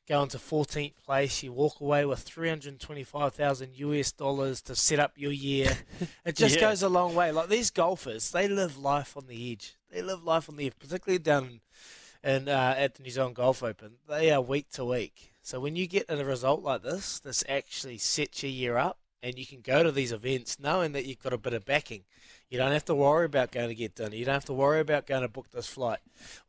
go 0.08 0.22
into 0.22 0.38
14th 0.38 0.94
place. 1.04 1.42
You 1.42 1.52
walk 1.52 1.80
away 1.80 2.04
with 2.04 2.20
325,000 2.20 3.70
US 3.74 4.12
dollars 4.12 4.60
to 4.62 4.74
set 4.74 4.98
up 4.98 5.12
your 5.16 5.32
year. 5.32 5.78
It 6.24 6.36
just 6.36 6.56
yeah. 6.56 6.62
goes 6.62 6.82
a 6.82 6.88
long 6.88 7.14
way. 7.14 7.32
Like 7.32 7.48
these 7.48 7.70
golfers, 7.70 8.30
they 8.30 8.48
live 8.48 8.78
life 8.78 9.16
on 9.16 9.26
the 9.26 9.52
edge. 9.52 9.76
They 9.90 10.02
live 10.02 10.24
life 10.24 10.48
on 10.48 10.56
the 10.56 10.66
edge, 10.66 10.78
particularly 10.78 11.18
down 11.18 11.60
in, 12.22 12.48
uh, 12.48 12.74
at 12.76 12.94
the 12.94 13.02
New 13.02 13.10
Zealand 13.10 13.36
Golf 13.36 13.62
Open. 13.62 13.94
They 14.08 14.30
are 14.30 14.40
week 14.40 14.70
to 14.72 14.84
week. 14.84 15.32
So 15.42 15.58
when 15.58 15.74
you 15.74 15.86
get 15.86 16.06
a 16.08 16.24
result 16.24 16.62
like 16.62 16.82
this, 16.82 17.18
this 17.18 17.42
actually 17.48 17.98
sets 17.98 18.42
your 18.42 18.52
year 18.52 18.76
up, 18.76 18.98
and 19.22 19.38
you 19.38 19.46
can 19.46 19.60
go 19.60 19.82
to 19.82 19.92
these 19.92 20.12
events 20.12 20.58
knowing 20.60 20.92
that 20.92 21.04
you've 21.04 21.22
got 21.22 21.32
a 21.32 21.38
bit 21.38 21.52
of 21.52 21.64
backing. 21.64 22.04
You 22.52 22.58
don't 22.58 22.72
have 22.72 22.84
to 22.84 22.94
worry 22.94 23.24
about 23.24 23.50
going 23.50 23.68
to 23.68 23.74
get 23.74 23.94
dinner. 23.94 24.14
You 24.14 24.26
don't 24.26 24.34
have 24.34 24.44
to 24.44 24.52
worry 24.52 24.80
about 24.80 25.06
going 25.06 25.22
to 25.22 25.28
book 25.28 25.50
this 25.52 25.66
flight 25.66 26.00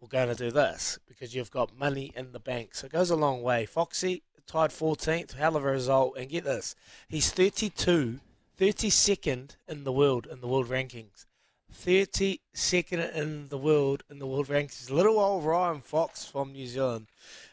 or 0.01 0.10
going 0.10 0.27
to 0.27 0.36
do 0.36 0.51
this 0.51 1.00
because 1.07 1.33
you've 1.33 1.50
got 1.50 1.79
money 1.79 2.12
in 2.13 2.33
the 2.33 2.41
bank. 2.41 2.75
So 2.75 2.88
it 2.88 2.91
goes 2.91 3.10
a 3.10 3.15
long 3.15 3.41
way. 3.41 3.65
Foxy 3.65 4.22
tied 4.45 4.72
14th, 4.72 5.36
hell 5.36 5.55
of 5.55 5.63
a 5.63 5.72
result. 5.72 6.17
And 6.17 6.27
get 6.27 6.43
this, 6.43 6.75
he's 7.07 7.31
32, 7.31 8.19
32nd 8.60 9.55
in 9.69 9.86
the 9.86 9.93
world 9.93 10.27
in 10.29 10.41
the 10.41 10.48
world 10.50 10.67
rankings. 10.67 11.25
32nd 11.74 13.15
in 13.15 13.48
the 13.48 13.57
world 13.57 14.03
in 14.10 14.19
the 14.19 14.27
world 14.27 14.48
rankings. 14.48 14.91
Little 14.91 15.17
old 15.17 15.45
Ryan 15.45 15.79
Fox 15.79 16.25
from 16.25 16.51
New 16.51 16.67
Zealand. 16.67 17.07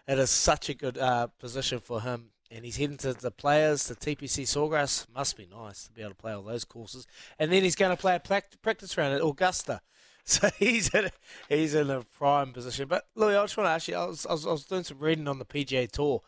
It 0.09 0.19
is 0.19 0.31
such 0.31 0.69
a 0.69 0.75
good 0.75 0.99
uh, 0.99 1.29
position 1.39 1.79
for 1.79 2.01
him 2.01 2.31
and 2.51 2.65
he's 2.65 2.77
heading 2.77 2.97
to 2.99 3.13
the 3.13 3.31
players, 3.31 3.87
the 3.87 3.95
TPC 3.95 4.43
Sawgrass. 4.45 5.07
Must 5.15 5.37
be 5.37 5.47
nice 5.47 5.85
to 5.85 5.93
be 5.93 6.03
able 6.03 6.11
to 6.11 6.17
play 6.17 6.33
all 6.33 6.43
those 6.43 6.65
courses. 6.65 7.07
And 7.39 7.53
then 7.53 7.63
he's 7.63 7.77
going 7.77 7.95
to 7.95 8.01
play 8.01 8.17
a 8.17 8.21
practice 8.21 8.97
round 8.97 9.15
at 9.15 9.23
Augusta. 9.25 9.81
So 10.27 10.49
he's 10.59 10.95
in 10.95 11.07
a, 11.07 11.11
he's 11.49 11.75
in 11.75 11.91
a 11.91 12.03
prime 12.03 12.53
position. 12.53 12.87
But 12.87 13.05
Louis, 13.17 13.35
I 13.35 13.43
just 13.43 13.57
want 13.57 13.67
to 13.67 13.73
ask 13.73 13.89
you. 13.89 13.97
I 13.97 14.05
was, 14.05 14.27
I 14.27 14.33
was, 14.33 14.47
I 14.47 14.51
was 14.51 14.65
doing 14.65 14.85
some 14.85 14.99
reading 14.99 15.27
on 15.27 15.39
the 15.39 15.45
PGA 15.47 15.91
Tour 15.91 16.21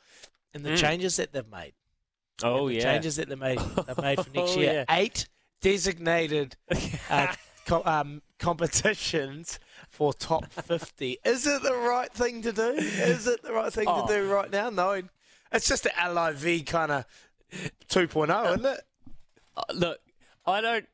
and 0.55 0.64
the 0.64 0.71
mm. 0.71 0.76
changes 0.76 1.17
that 1.17 1.33
they've 1.33 1.49
made. 1.49 1.75
Oh 2.43 2.69
yeah, 2.69 2.81
changes 2.81 3.17
that 3.17 3.29
they 3.29 3.37
made 3.37 3.59
they've 3.59 3.99
made 3.99 4.19
for 4.19 4.31
next 4.35 4.57
oh, 4.57 4.61
year. 4.61 4.73
Yeah. 4.88 4.97
Eight 4.97 5.29
designated 5.61 6.57
uh, 7.11 7.33
co- 7.67 7.83
um, 7.85 8.23
competitions 8.38 9.61
for 9.88 10.12
top 10.12 10.52
fifty. 10.52 11.19
Is 11.25 11.47
it 11.47 11.62
the 11.62 11.75
right 11.75 12.12
thing 12.12 12.43
to 12.43 12.52
do? 12.52 12.71
Is 12.71 13.26
it 13.26 13.43
the 13.43 13.52
right 13.52 13.73
thing 13.73 13.87
oh. 13.88 14.07
to 14.07 14.14
do 14.14 14.29
right 14.29 14.50
now? 14.50 14.71
Knowing 14.71 15.11
it's 15.52 15.68
just 15.68 15.87
an 15.87 16.14
LIV 16.14 16.66
kind 16.66 16.92
of 16.92 17.04
2.0, 17.88 18.47
isn't 18.47 18.66
it? 18.66 18.80
Uh, 19.56 19.62
look, 19.75 19.99
I 20.47 20.61
don't. 20.61 20.87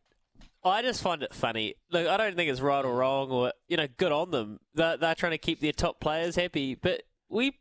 I 0.65 0.83
just 0.83 1.03
find 1.03 1.23
it 1.23 1.33
funny. 1.33 1.75
Look, 1.91 2.09
I 2.09 2.17
don't 2.17 2.35
think 2.35 2.51
it's 2.51 2.61
right 2.61 2.85
or 2.85 2.97
wrong, 2.97 3.31
or 3.31 3.53
you 3.69 3.77
know, 3.77 3.87
good 3.97 4.13
on 4.13 4.31
them. 4.33 4.61
They're, 4.75 4.97
they're 4.97 5.15
trying 5.15 5.33
to 5.33 5.39
keep 5.39 5.61
their 5.61 5.73
top 5.73 6.01
players 6.01 6.35
happy. 6.37 6.75
But 6.75 7.05
we, 7.29 7.59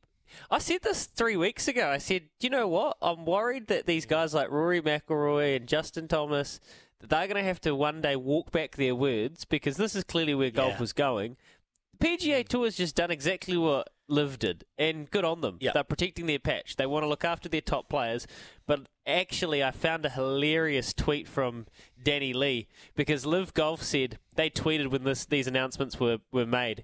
I 0.49 0.57
said 0.57 0.81
this 0.81 1.05
three 1.05 1.37
weeks 1.37 1.67
ago. 1.67 1.89
I 1.89 1.99
said, 1.99 2.23
you 2.39 2.49
know 2.49 2.67
what? 2.67 2.97
I'm 3.01 3.25
worried 3.25 3.67
that 3.67 3.85
these 3.85 4.05
guys 4.05 4.33
like 4.33 4.49
Rory 4.49 4.81
McIlroy 4.81 5.55
and 5.55 5.67
Justin 5.67 6.07
Thomas, 6.07 6.59
that 6.99 7.09
they're 7.11 7.27
going 7.27 7.41
to 7.41 7.47
have 7.47 7.61
to 7.61 7.75
one 7.75 8.01
day 8.01 8.15
walk 8.15 8.51
back 8.51 8.75
their 8.75 8.95
words 8.95 9.45
because 9.45 9.77
this 9.77 9.95
is 9.95 10.03
clearly 10.03 10.33
where 10.33 10.49
golf 10.49 10.73
yeah. 10.73 10.79
was 10.79 10.93
going. 10.93 11.37
PGA 11.99 12.47
Tour 12.47 12.65
has 12.65 12.75
just 12.75 12.95
done 12.95 13.11
exactly 13.11 13.57
what 13.57 13.89
Liv 14.09 14.39
did, 14.39 14.63
and 14.77 15.09
good 15.11 15.25
on 15.25 15.41
them. 15.41 15.57
Yeah. 15.59 15.71
They're 15.73 15.83
protecting 15.83 16.27
their 16.27 16.39
patch. 16.39 16.75
They 16.75 16.85
want 16.85 17.03
to 17.03 17.07
look 17.07 17.25
after 17.25 17.49
their 17.49 17.61
top 17.61 17.89
players. 17.89 18.25
But 18.65 18.87
actually, 19.05 19.63
I 19.63 19.71
found 19.71 20.05
a 20.05 20.09
hilarious 20.09 20.93
tweet 20.93 21.27
from 21.27 21.65
Danny 22.01 22.33
Lee 22.33 22.67
because 22.95 23.25
Liv 23.25 23.53
Golf 23.53 23.83
said 23.83 24.17
they 24.35 24.49
tweeted 24.49 24.87
when 24.87 25.03
this 25.03 25.25
these 25.25 25.47
announcements 25.47 25.99
were, 25.99 26.19
were 26.31 26.45
made. 26.45 26.83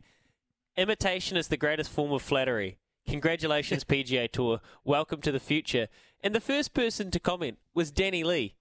Imitation 0.75 1.37
is 1.37 1.47
the 1.47 1.57
greatest 1.57 1.91
form 1.91 2.11
of 2.11 2.21
flattery. 2.21 2.77
Congratulations, 3.07 3.83
PGA 3.85 4.29
Tour. 4.31 4.59
Welcome 4.83 5.21
to 5.21 5.31
the 5.31 5.39
future. 5.39 5.87
And 6.21 6.33
the 6.33 6.41
first 6.41 6.73
person 6.73 7.11
to 7.11 7.19
comment 7.19 7.57
was 7.73 7.91
Danny 7.91 8.23
Lee, 8.23 8.55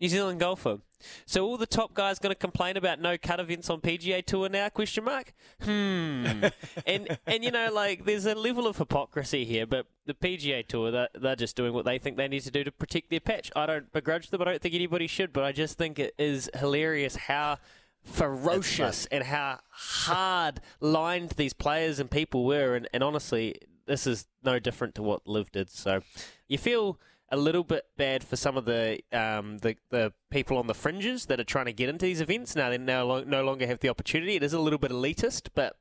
New 0.00 0.08
Zealand 0.08 0.40
golfer. 0.40 0.78
So 1.26 1.44
all 1.44 1.56
the 1.56 1.66
top 1.66 1.94
guys 1.94 2.18
going 2.18 2.30
to 2.30 2.38
complain 2.38 2.76
about 2.76 3.00
no 3.00 3.16
cut 3.18 3.40
events 3.40 3.70
on 3.70 3.80
PGA 3.80 4.24
Tour 4.24 4.48
now? 4.48 4.68
Question 4.68 5.04
mark. 5.04 5.32
Hmm. 5.62 6.44
and 6.86 7.18
and 7.26 7.44
you 7.44 7.50
know 7.50 7.70
like 7.72 8.04
there's 8.04 8.26
a 8.26 8.34
level 8.34 8.66
of 8.66 8.78
hypocrisy 8.78 9.44
here, 9.44 9.66
but 9.66 9.86
the 10.06 10.14
PGA 10.14 10.66
Tour 10.66 10.90
they're, 10.90 11.08
they're 11.14 11.36
just 11.36 11.56
doing 11.56 11.72
what 11.72 11.84
they 11.84 11.98
think 11.98 12.16
they 12.16 12.28
need 12.28 12.42
to 12.42 12.50
do 12.50 12.64
to 12.64 12.72
protect 12.72 13.10
their 13.10 13.20
patch. 13.20 13.50
I 13.54 13.66
don't 13.66 13.92
begrudge 13.92 14.30
them. 14.30 14.42
I 14.42 14.44
don't 14.44 14.62
think 14.62 14.74
anybody 14.74 15.06
should, 15.06 15.32
but 15.32 15.44
I 15.44 15.52
just 15.52 15.78
think 15.78 15.98
it 15.98 16.14
is 16.18 16.50
hilarious 16.54 17.16
how 17.16 17.58
ferocious 18.04 19.06
and 19.06 19.24
how 19.24 19.60
hard 19.70 20.60
lined 20.80 21.30
these 21.30 21.52
players 21.52 21.98
and 22.00 22.10
people 22.10 22.44
were. 22.44 22.74
And, 22.74 22.88
and 22.92 23.02
honestly, 23.02 23.56
this 23.86 24.06
is 24.06 24.26
no 24.42 24.58
different 24.58 24.94
to 24.96 25.02
what 25.02 25.26
Liv 25.26 25.52
did. 25.52 25.70
So 25.70 26.02
you 26.46 26.58
feel 26.58 26.98
a 27.30 27.36
little 27.36 27.64
bit 27.64 27.84
bad 27.96 28.24
for 28.24 28.36
some 28.36 28.56
of 28.56 28.64
the 28.64 29.00
um, 29.12 29.58
the, 29.58 29.76
the 29.90 30.12
people 30.30 30.56
on 30.56 30.66
the 30.66 30.74
fringes 30.74 31.26
that 31.26 31.38
are 31.38 31.44
trying 31.44 31.66
to 31.66 31.72
get 31.72 31.88
into 31.88 32.06
these 32.06 32.20
events. 32.20 32.56
Now 32.56 32.70
they 32.70 32.78
now 32.78 33.20
no 33.20 33.44
longer 33.44 33.66
have 33.66 33.80
the 33.80 33.88
opportunity. 33.88 34.36
It 34.36 34.42
is 34.42 34.52
a 34.52 34.60
little 34.60 34.78
bit 34.78 34.90
elitist, 34.90 35.48
but 35.54 35.76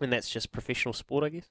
and 0.00 0.12
that's 0.12 0.30
just 0.30 0.52
professional 0.52 0.92
sport, 0.92 1.24
I 1.24 1.28
guess. 1.30 1.48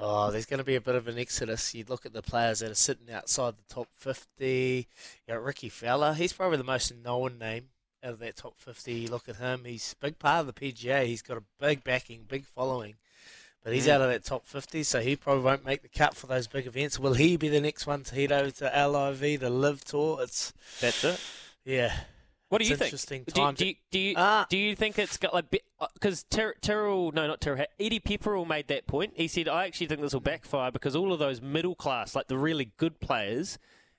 Oh, 0.00 0.30
there's 0.30 0.46
going 0.46 0.58
to 0.58 0.64
be 0.64 0.76
a 0.76 0.80
bit 0.80 0.94
of 0.94 1.08
an 1.08 1.18
exodus. 1.18 1.74
You 1.74 1.84
look 1.88 2.06
at 2.06 2.12
the 2.12 2.22
players 2.22 2.60
that 2.60 2.70
are 2.70 2.74
sitting 2.74 3.12
outside 3.12 3.54
the 3.56 3.74
top 3.74 3.88
50. 3.96 4.86
You 5.26 5.34
got 5.34 5.42
Rickie 5.42 5.68
Fowler. 5.68 6.14
He's 6.14 6.32
probably 6.32 6.56
the 6.56 6.64
most 6.64 6.94
known 6.94 7.36
name 7.38 7.70
out 8.04 8.12
of 8.12 8.18
that 8.20 8.36
top 8.36 8.54
50. 8.58 8.92
You 8.92 9.08
look 9.08 9.28
at 9.28 9.36
him. 9.36 9.62
He's 9.64 9.96
a 10.00 10.06
big 10.06 10.20
part 10.20 10.46
of 10.46 10.46
the 10.46 10.52
PGA. 10.52 11.06
He's 11.06 11.22
got 11.22 11.38
a 11.38 11.42
big 11.58 11.82
backing, 11.82 12.26
big 12.28 12.44
following. 12.44 12.94
But 13.64 13.72
he's 13.74 13.86
Mm. 13.86 13.90
out 13.90 14.00
of 14.02 14.08
that 14.10 14.24
top 14.24 14.46
50, 14.46 14.82
so 14.82 15.00
he 15.00 15.16
probably 15.16 15.42
won't 15.44 15.64
make 15.66 15.82
the 15.82 15.88
cut 15.88 16.16
for 16.16 16.26
those 16.26 16.46
big 16.46 16.66
events. 16.66 16.98
Will 16.98 17.14
he 17.14 17.36
be 17.36 17.48
the 17.48 17.60
next 17.60 17.86
one 17.86 18.02
to 18.04 18.14
head 18.14 18.32
over 18.32 18.50
to 18.52 18.64
LIV, 18.88 19.40
the 19.40 19.50
Live 19.50 19.84
Tour? 19.84 20.22
It's, 20.22 20.52
That's 20.80 21.02
it. 21.04 21.20
yeah. 21.64 21.92
What 22.48 22.62
do 22.62 22.64
you 22.66 22.76
think? 22.76 22.86
interesting 22.88 23.24
Do, 23.24 23.32
time 23.32 23.54
do, 23.54 23.64
to- 23.64 23.68
you, 23.68 23.74
do 23.90 23.98
you 23.98 24.14
Ah. 24.16 24.46
do 24.48 24.56
you 24.56 24.74
think 24.74 24.98
it's 24.98 25.18
got 25.18 25.34
like 25.34 25.50
because 25.92 26.22
Ter- 26.30 26.54
Terrell 26.62 27.12
no 27.12 27.26
not 27.26 27.42
Terrell 27.42 27.66
Eddie 27.78 28.00
Pepperell 28.00 28.46
made 28.48 28.68
that 28.68 28.86
point. 28.86 29.12
He 29.16 29.28
said 29.28 29.48
I 29.48 29.66
actually 29.66 29.88
think 29.88 30.00
this 30.00 30.14
will 30.14 30.20
backfire 30.20 30.70
because 30.70 30.96
all 30.96 31.12
of 31.12 31.18
those 31.18 31.42
middle 31.42 31.74
class 31.74 32.14
like 32.16 32.28
the 32.28 32.38
really 32.38 32.70
good 32.78 33.00
players 33.00 33.58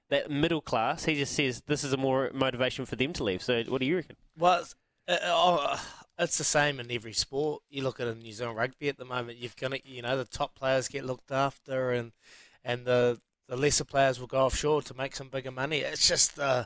that 0.10 0.32
middle 0.32 0.62
class 0.62 1.06
he 1.06 1.14
just 1.14 1.36
says 1.36 1.62
this 1.68 1.84
is 1.84 1.94
a 1.94 1.98
more 1.98 2.32
motivation 2.34 2.88
for 2.88 2.96
them 2.96 3.14
to 3.14 3.24
leave. 3.24 3.44
So 3.44 3.62
what 3.66 3.82
do 3.82 3.86
you 3.86 3.98
reckon? 3.98 4.16
Well, 4.36 4.66
uh, 5.08 5.18
oh, 5.26 5.90
it's 6.20 6.38
the 6.38 6.44
same 6.44 6.80
in 6.80 6.92
every 6.92 7.14
sport. 7.14 7.64
You 7.70 7.84
look 7.84 8.00
at 8.00 8.08
in 8.08 8.20
New 8.20 8.34
Zealand 8.34 8.58
rugby 8.58 8.90
at 8.90 8.98
the 8.98 9.06
moment. 9.06 9.38
You've 9.38 9.56
gonna, 9.56 9.80
you 9.86 10.02
know, 10.02 10.18
the 10.18 10.26
top 10.26 10.54
players 10.54 10.90
get 10.90 11.06
looked 11.06 11.32
after, 11.32 11.92
and 11.92 12.12
and 12.64 12.86
the 12.86 13.20
the 13.48 13.58
lesser 13.58 13.86
players 13.86 14.20
will 14.20 14.28
go 14.28 14.46
offshore 14.46 14.82
to 14.84 14.94
make 14.94 15.16
some 15.16 15.30
bigger 15.30 15.52
money. 15.52 15.80
It's 15.80 16.08
just 16.08 16.38
uh, 16.38 16.66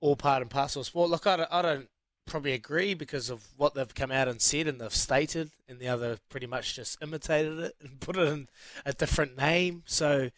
all 0.00 0.16
part 0.16 0.42
and 0.42 0.50
parcel 0.50 0.80
of 0.80 0.86
sport. 0.86 1.08
Look, 1.08 1.26
I 1.26 1.36
don't, 1.36 1.48
I 1.50 1.62
don't 1.62 1.88
probably 2.26 2.52
agree 2.52 2.94
because 2.94 3.30
of 3.30 3.46
what 3.56 3.74
they've 3.74 3.94
come 3.94 4.10
out 4.10 4.28
and 4.28 4.42
said 4.42 4.66
and 4.66 4.80
they've 4.80 4.94
stated, 4.94 5.52
and 5.68 5.78
the 5.78 5.88
other 5.88 6.18
pretty 6.28 6.46
much 6.46 6.74
just 6.74 6.98
imitated 7.00 7.58
it 7.60 7.74
and 7.80 8.00
put 8.00 8.16
it 8.16 8.28
in 8.28 8.48
a 8.84 8.92
different 8.92 9.38
name. 9.38 9.84
So 9.86 10.30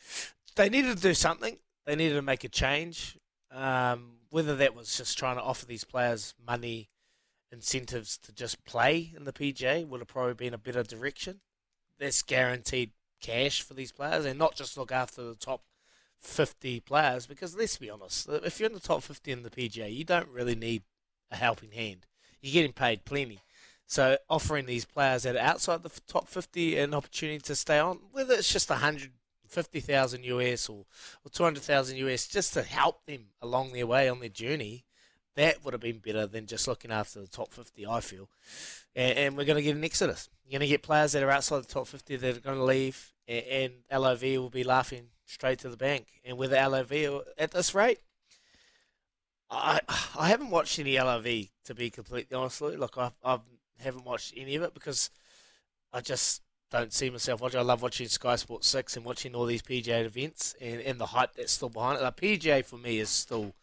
they 0.55 0.69
needed 0.69 0.97
to 0.97 1.03
do 1.03 1.15
something. 1.15 1.57
They 1.87 1.97
needed 1.97 2.15
to 2.15 2.23
make 2.23 2.45
a 2.45 2.49
change. 2.49 3.17
Um, 3.51 4.19
whether 4.31 4.57
that 4.57 4.77
was 4.77 4.97
just 4.97 5.17
trying 5.17 5.37
to 5.37 5.43
offer 5.43 5.65
these 5.65 5.85
players 5.85 6.35
money, 6.47 6.91
incentives 7.53 8.19
to 8.19 8.33
just 8.33 8.65
play 8.65 9.13
in 9.17 9.25
the 9.25 9.33
PGA 9.33 9.87
would 9.87 10.01
have 10.01 10.09
probably 10.09 10.35
been 10.35 10.55
a 10.55 10.59
better 10.59 10.83
direction. 10.83 11.41
That's 11.99 12.23
guaranteed 12.23 12.91
cash 13.21 13.63
for 13.63 13.75
these 13.75 13.93
players 13.93 14.25
and 14.25 14.39
not 14.39 14.55
just 14.55 14.77
look 14.77 14.93
after 14.93 15.23
the 15.23 15.35
top 15.35 15.63
50 16.21 16.81
players 16.81 17.27
because 17.27 17.57
let's 17.57 17.77
be 17.79 17.91
honest, 17.91 18.29
if 18.29 18.59
you're 18.59 18.69
in 18.69 18.75
the 18.75 18.81
top 18.81 19.03
50 19.03 19.31
in 19.31 19.43
the 19.43 19.51
PGA, 19.51 19.95
you 19.95 20.05
don't 20.05 20.29
really 20.29 20.55
need 20.55 20.83
a 21.31 21.37
helping 21.37 21.73
hand. 21.73 22.07
You're 22.41 22.53
getting 22.53 22.73
paid 22.73 23.05
plenty. 23.05 23.41
So 23.87 24.19
offering 24.29 24.67
these 24.67 24.85
players 24.85 25.23
that 25.23 25.37
are 25.37 25.41
outside 25.41 25.83
the 25.83 25.93
top 26.09 26.29
50 26.29 26.79
an 26.79 26.95
opportunity 26.95 27.39
to 27.41 27.55
stay 27.55 27.79
on, 27.79 28.01
whether 28.11 28.35
it's 28.35 28.53
just 28.53 28.69
150,000 28.69 30.25
US 30.25 30.69
or, 30.69 30.85
or 31.25 31.31
200,000 31.31 31.97
US, 31.99 32.27
just 32.27 32.53
to 32.55 32.63
help 32.63 33.07
them 33.07 33.27
along 33.41 33.73
their 33.73 33.87
way 33.87 34.09
on 34.09 34.21
their 34.21 34.29
journey, 34.29 34.85
that 35.37 35.65
would 35.65 35.75
have 35.75 35.81
been 35.81 35.99
better 35.99 36.27
than 36.27 36.47
just 36.47 36.67
looking 36.67 36.91
after 36.91 37.21
the 37.21 37.27
top 37.27 37.53
50, 37.53 37.87
I 37.87 38.01
feel. 38.01 38.29
And, 38.95 39.19
and 39.19 39.37
we're 39.37 39.45
going 39.45 39.57
to 39.57 39.63
get 39.63 39.77
an 39.77 39.85
exodus. 39.85 40.29
You're 40.45 40.59
going 40.59 40.69
to 40.69 40.73
get 40.73 40.83
players 40.83 41.13
that 41.13 41.23
are 41.23 41.31
outside 41.31 41.61
the 41.61 41.73
top 41.73 41.87
50 41.87 42.17
that 42.17 42.37
are 42.37 42.41
going 42.41 42.59
to 42.59 42.65
leave, 42.65 43.13
and, 43.29 43.73
and 43.91 44.03
LIV 44.03 44.41
will 44.41 44.51
be 44.51 44.65
laughing 44.65 45.09
straight 45.27 45.59
to 45.61 45.69
the 45.69 45.77
bank. 45.77 46.07
And 46.25 46.37
with 46.39 46.53
LIV 46.53 47.23
at 47.39 47.51
this 47.51 47.75
rate, 47.75 48.01
I 49.51 49.81
I 50.19 50.29
haven't 50.29 50.51
watched 50.51 50.79
any 50.79 50.99
LIV 50.99 51.49
to 51.65 51.75
be 51.75 51.91
completely 51.91 52.37
honest. 52.37 52.61
Look, 52.61 52.97
I 52.99 53.11
I 53.25 53.39
haven't 53.79 54.05
watched 54.05 54.35
any 54.37 54.57
of 54.57 54.63
it 54.63 54.75
because 54.75 55.11
I 55.93 56.01
just 56.01 56.43
don't 56.71 56.93
see 56.93 57.11
myself 57.11 57.41
watching. 57.41 57.61
I 57.61 57.63
love 57.63 57.83
watching 57.83 58.09
Sky 58.09 58.37
Sports 58.37 58.67
Six 58.67 58.97
and 58.97 59.05
watching 59.05 59.35
all 59.35 59.47
these 59.47 59.63
PGA 59.63 60.05
events 60.05 60.57
and, 60.61 60.81
and 60.81 60.99
the 60.99 61.07
hype 61.07 61.35
that's 61.35 61.53
still 61.53 61.69
behind 61.69 62.01
it. 62.01 62.17
The 62.17 62.39
PGA 62.39 62.65
for 62.65 62.77
me 62.77 62.99
is 62.99 63.09
still 63.09 63.55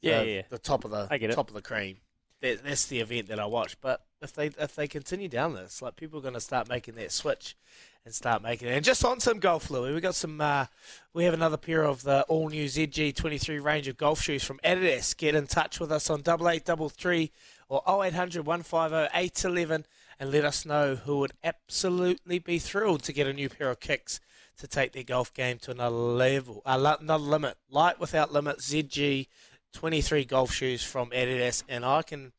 Yeah, 0.00 0.22
the, 0.22 0.30
yeah. 0.30 0.42
the 0.48 0.58
top 0.58 0.84
of 0.84 0.90
the 0.90 1.08
I 1.10 1.18
get 1.18 1.30
it. 1.30 1.34
top 1.34 1.48
of 1.48 1.54
the 1.54 1.62
cream. 1.62 1.98
That, 2.40 2.64
that's 2.64 2.86
the 2.86 3.00
event 3.00 3.28
that 3.28 3.38
I 3.38 3.46
watch. 3.46 3.80
But 3.80 4.02
if 4.22 4.32
they 4.32 4.46
if 4.46 4.74
they 4.74 4.88
continue 4.88 5.28
down 5.28 5.54
this, 5.54 5.82
like 5.82 5.96
people 5.96 6.18
are 6.18 6.22
going 6.22 6.34
to 6.34 6.40
start 6.40 6.68
making 6.68 6.94
that 6.94 7.12
switch 7.12 7.56
and 8.04 8.14
start 8.14 8.42
making 8.42 8.68
it. 8.68 8.72
And 8.72 8.84
just 8.84 9.04
on 9.04 9.20
some 9.20 9.38
golf, 9.38 9.70
Louis, 9.70 9.92
we 9.92 10.00
got 10.00 10.14
some. 10.14 10.40
Uh, 10.40 10.66
we 11.12 11.24
have 11.24 11.34
another 11.34 11.56
pair 11.56 11.84
of 11.84 12.02
the 12.02 12.22
all 12.22 12.48
new 12.48 12.66
ZG23 12.66 13.62
range 13.62 13.88
of 13.88 13.96
golf 13.96 14.22
shoes 14.22 14.42
from 14.42 14.58
Adidas. 14.64 15.16
Get 15.16 15.34
in 15.34 15.46
touch 15.46 15.80
with 15.80 15.92
us 15.92 16.08
on 16.08 16.22
double 16.22 16.48
eight 16.48 16.64
double 16.64 16.88
three 16.88 17.30
or 17.68 17.82
0800 17.86 18.44
150 18.46 19.10
811 19.14 19.86
and 20.18 20.30
let 20.30 20.44
us 20.44 20.66
know 20.66 20.96
who 20.96 21.18
would 21.18 21.32
absolutely 21.42 22.38
be 22.38 22.58
thrilled 22.58 23.02
to 23.04 23.12
get 23.12 23.26
a 23.26 23.32
new 23.32 23.48
pair 23.48 23.70
of 23.70 23.80
kicks 23.80 24.20
to 24.58 24.66
take 24.66 24.92
their 24.92 25.02
golf 25.02 25.32
game 25.32 25.58
to 25.58 25.70
another 25.70 25.96
level, 25.96 26.62
uh, 26.66 26.96
another 27.00 27.24
limit. 27.24 27.56
Light 27.70 27.98
without 27.98 28.32
limit, 28.32 28.58
ZG 28.58 29.26
23 29.72 30.24
golf 30.24 30.52
shoes 30.52 30.82
from 30.82 31.10
Adidas, 31.10 31.62
and 31.68 31.84
I 31.84 32.02
can 32.02 32.32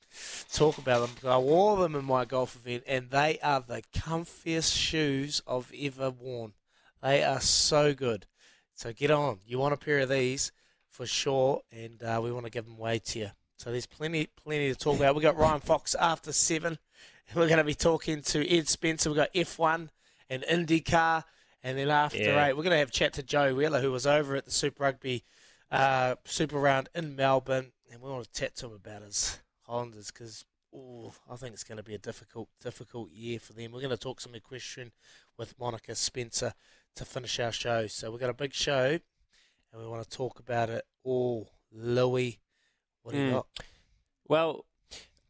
talk 0.54 0.78
about 0.78 1.00
them 1.02 1.12
because 1.16 1.30
I 1.30 1.38
wore 1.38 1.78
them 1.78 1.96
in 1.96 2.06
my 2.06 2.26
golf 2.26 2.56
event, 2.56 2.84
and 2.88 3.10
they 3.10 3.40
are 3.42 3.62
the 3.62 3.82
comfiest 3.96 4.76
shoes 4.76 5.42
I've 5.48 5.72
ever 5.78 6.10
worn. 6.10 6.54
They 7.02 7.24
are 7.24 7.40
so 7.42 7.94
good. 7.94 8.28
So 8.76 8.94
get 8.94 9.12
on. 9.12 9.40
You 9.46 9.60
want 9.60 9.74
a 9.74 9.78
pair 9.78 10.00
of 10.00 10.10
these 10.10 10.52
for 10.90 11.06
sure, 11.06 11.62
and 11.72 12.02
uh, 12.04 12.20
we 12.24 12.32
want 12.32 12.46
to 12.46 12.52
give 12.52 12.66
them 12.66 12.78
away 12.78 13.00
to 13.00 13.20
you. 13.20 13.30
So 13.58 13.72
there's 13.72 13.86
plenty, 13.86 14.28
plenty 14.28 14.70
to 14.74 14.76
talk 14.78 14.98
about. 14.98 15.16
We 15.16 15.22
got 15.22 15.38
Ryan 15.38 15.62
Fox 15.62 15.96
after 15.96 16.32
seven. 16.32 16.78
We're 17.36 17.48
going 17.48 17.60
to 17.60 17.64
be 17.64 17.76
talking 17.76 18.22
to 18.24 18.50
Ed 18.58 18.68
Spencer. 18.68 19.10
We 19.10 19.16
got 19.16 19.34
F1 19.34 19.90
and 20.30 20.44
IndyCar, 20.44 21.24
and 21.64 21.78
then 21.78 21.90
after 21.90 22.18
Yeah. 22.18 22.48
eight, 22.48 22.58
we're 22.58 22.64
going 22.64 22.72
to 22.72 22.78
have 22.78 22.90
a 22.90 22.92
chat 22.92 23.14
to 23.14 23.24
Joe 23.24 23.54
Wheeler, 23.54 23.80
who 23.82 23.92
was 23.92 24.06
over 24.06 24.36
at 24.36 24.46
the 24.46 24.52
Super 24.52 24.84
Rugby 24.84 25.24
uh, 25.72 26.16
Super 26.26 26.58
Round 26.60 26.90
in 26.94 27.16
Melbourne, 27.16 27.72
and 27.92 28.02
we 28.02 28.10
want 28.10 28.26
to 28.32 28.40
chat 28.40 28.56
to 28.58 28.68
him 28.68 28.74
about 28.74 29.04
his 29.04 29.40
Highlanders 29.68 30.12
because 30.12 30.46
I 30.74 31.36
think 31.36 31.54
it's 31.54 31.64
going 31.64 31.78
to 31.78 31.84
be 31.84 31.96
a 31.96 32.00
difficult, 32.00 32.50
difficult 32.62 33.12
year 33.12 33.40
for 33.40 33.54
them. 33.54 33.72
We're 33.72 33.82
going 33.82 33.92
to 33.92 33.98
talk 33.98 34.22
some 34.22 34.36
equestrian 34.36 34.92
with 35.38 35.58
Monica 35.60 35.96
Spencer 35.96 36.54
to 36.96 37.06
finish 37.06 37.40
our 37.40 37.52
show. 37.52 37.88
So 37.88 38.12
we've 38.12 38.20
got 38.20 38.30
a 38.30 38.34
big 38.34 38.54
show, 38.54 39.00
and 39.72 39.82
we 39.82 39.88
want 39.88 40.04
to 40.04 40.18
talk 40.18 40.40
about 40.40 40.70
it 40.70 40.86
all. 41.04 41.50
Louis, 41.74 42.40
what 43.04 43.14
do 43.14 43.18
you 43.18 43.28
Mm. 43.28 43.32
got? 43.32 43.48
Well, 44.28 44.66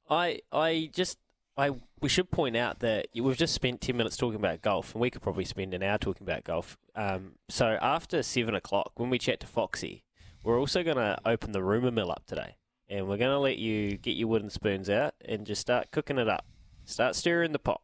I 0.10 0.42
I 0.52 0.90
just 0.94 1.18
I 1.56 1.72
we 2.00 2.10
should 2.10 2.32
point 2.32 2.56
out 2.58 2.80
that 2.80 3.08
we've 3.16 3.38
just 3.38 3.54
spent 3.54 3.82
ten 3.82 3.96
minutes 3.98 4.18
talking 4.18 4.40
about 4.40 4.62
golf, 4.62 4.94
and 4.94 5.02
we 5.02 5.10
could 5.12 5.22
probably 5.22 5.46
spend 5.46 5.74
an 5.74 5.84
hour 5.84 5.98
talking 6.00 6.26
about 6.26 6.44
golf. 6.44 6.78
Um, 6.96 7.36
so 7.50 7.78
after 7.82 8.24
seven 8.24 8.56
o'clock, 8.56 8.94
when 8.96 9.10
we 9.12 9.20
chat 9.20 9.40
to 9.42 9.48
Foxy, 9.48 10.04
we're 10.44 10.60
also 10.60 10.84
going 10.84 10.98
to 10.98 11.18
open 11.26 11.52
the 11.52 11.64
rumor 11.64 11.92
mill 11.92 12.12
up 12.12 12.26
today, 12.26 12.56
and 12.90 13.08
we're 13.08 13.18
going 13.18 13.32
to 13.32 13.40
let 13.40 13.58
you 13.58 13.98
get 13.98 14.18
your 14.18 14.28
wooden 14.28 14.50
spoons 14.50 14.90
out 14.90 15.14
and 15.24 15.46
just 15.46 15.62
start 15.62 15.92
cooking 15.92 16.18
it 16.18 16.28
up, 16.28 16.46
start 16.86 17.16
stirring 17.16 17.52
the 17.52 17.60
pot. 17.60 17.82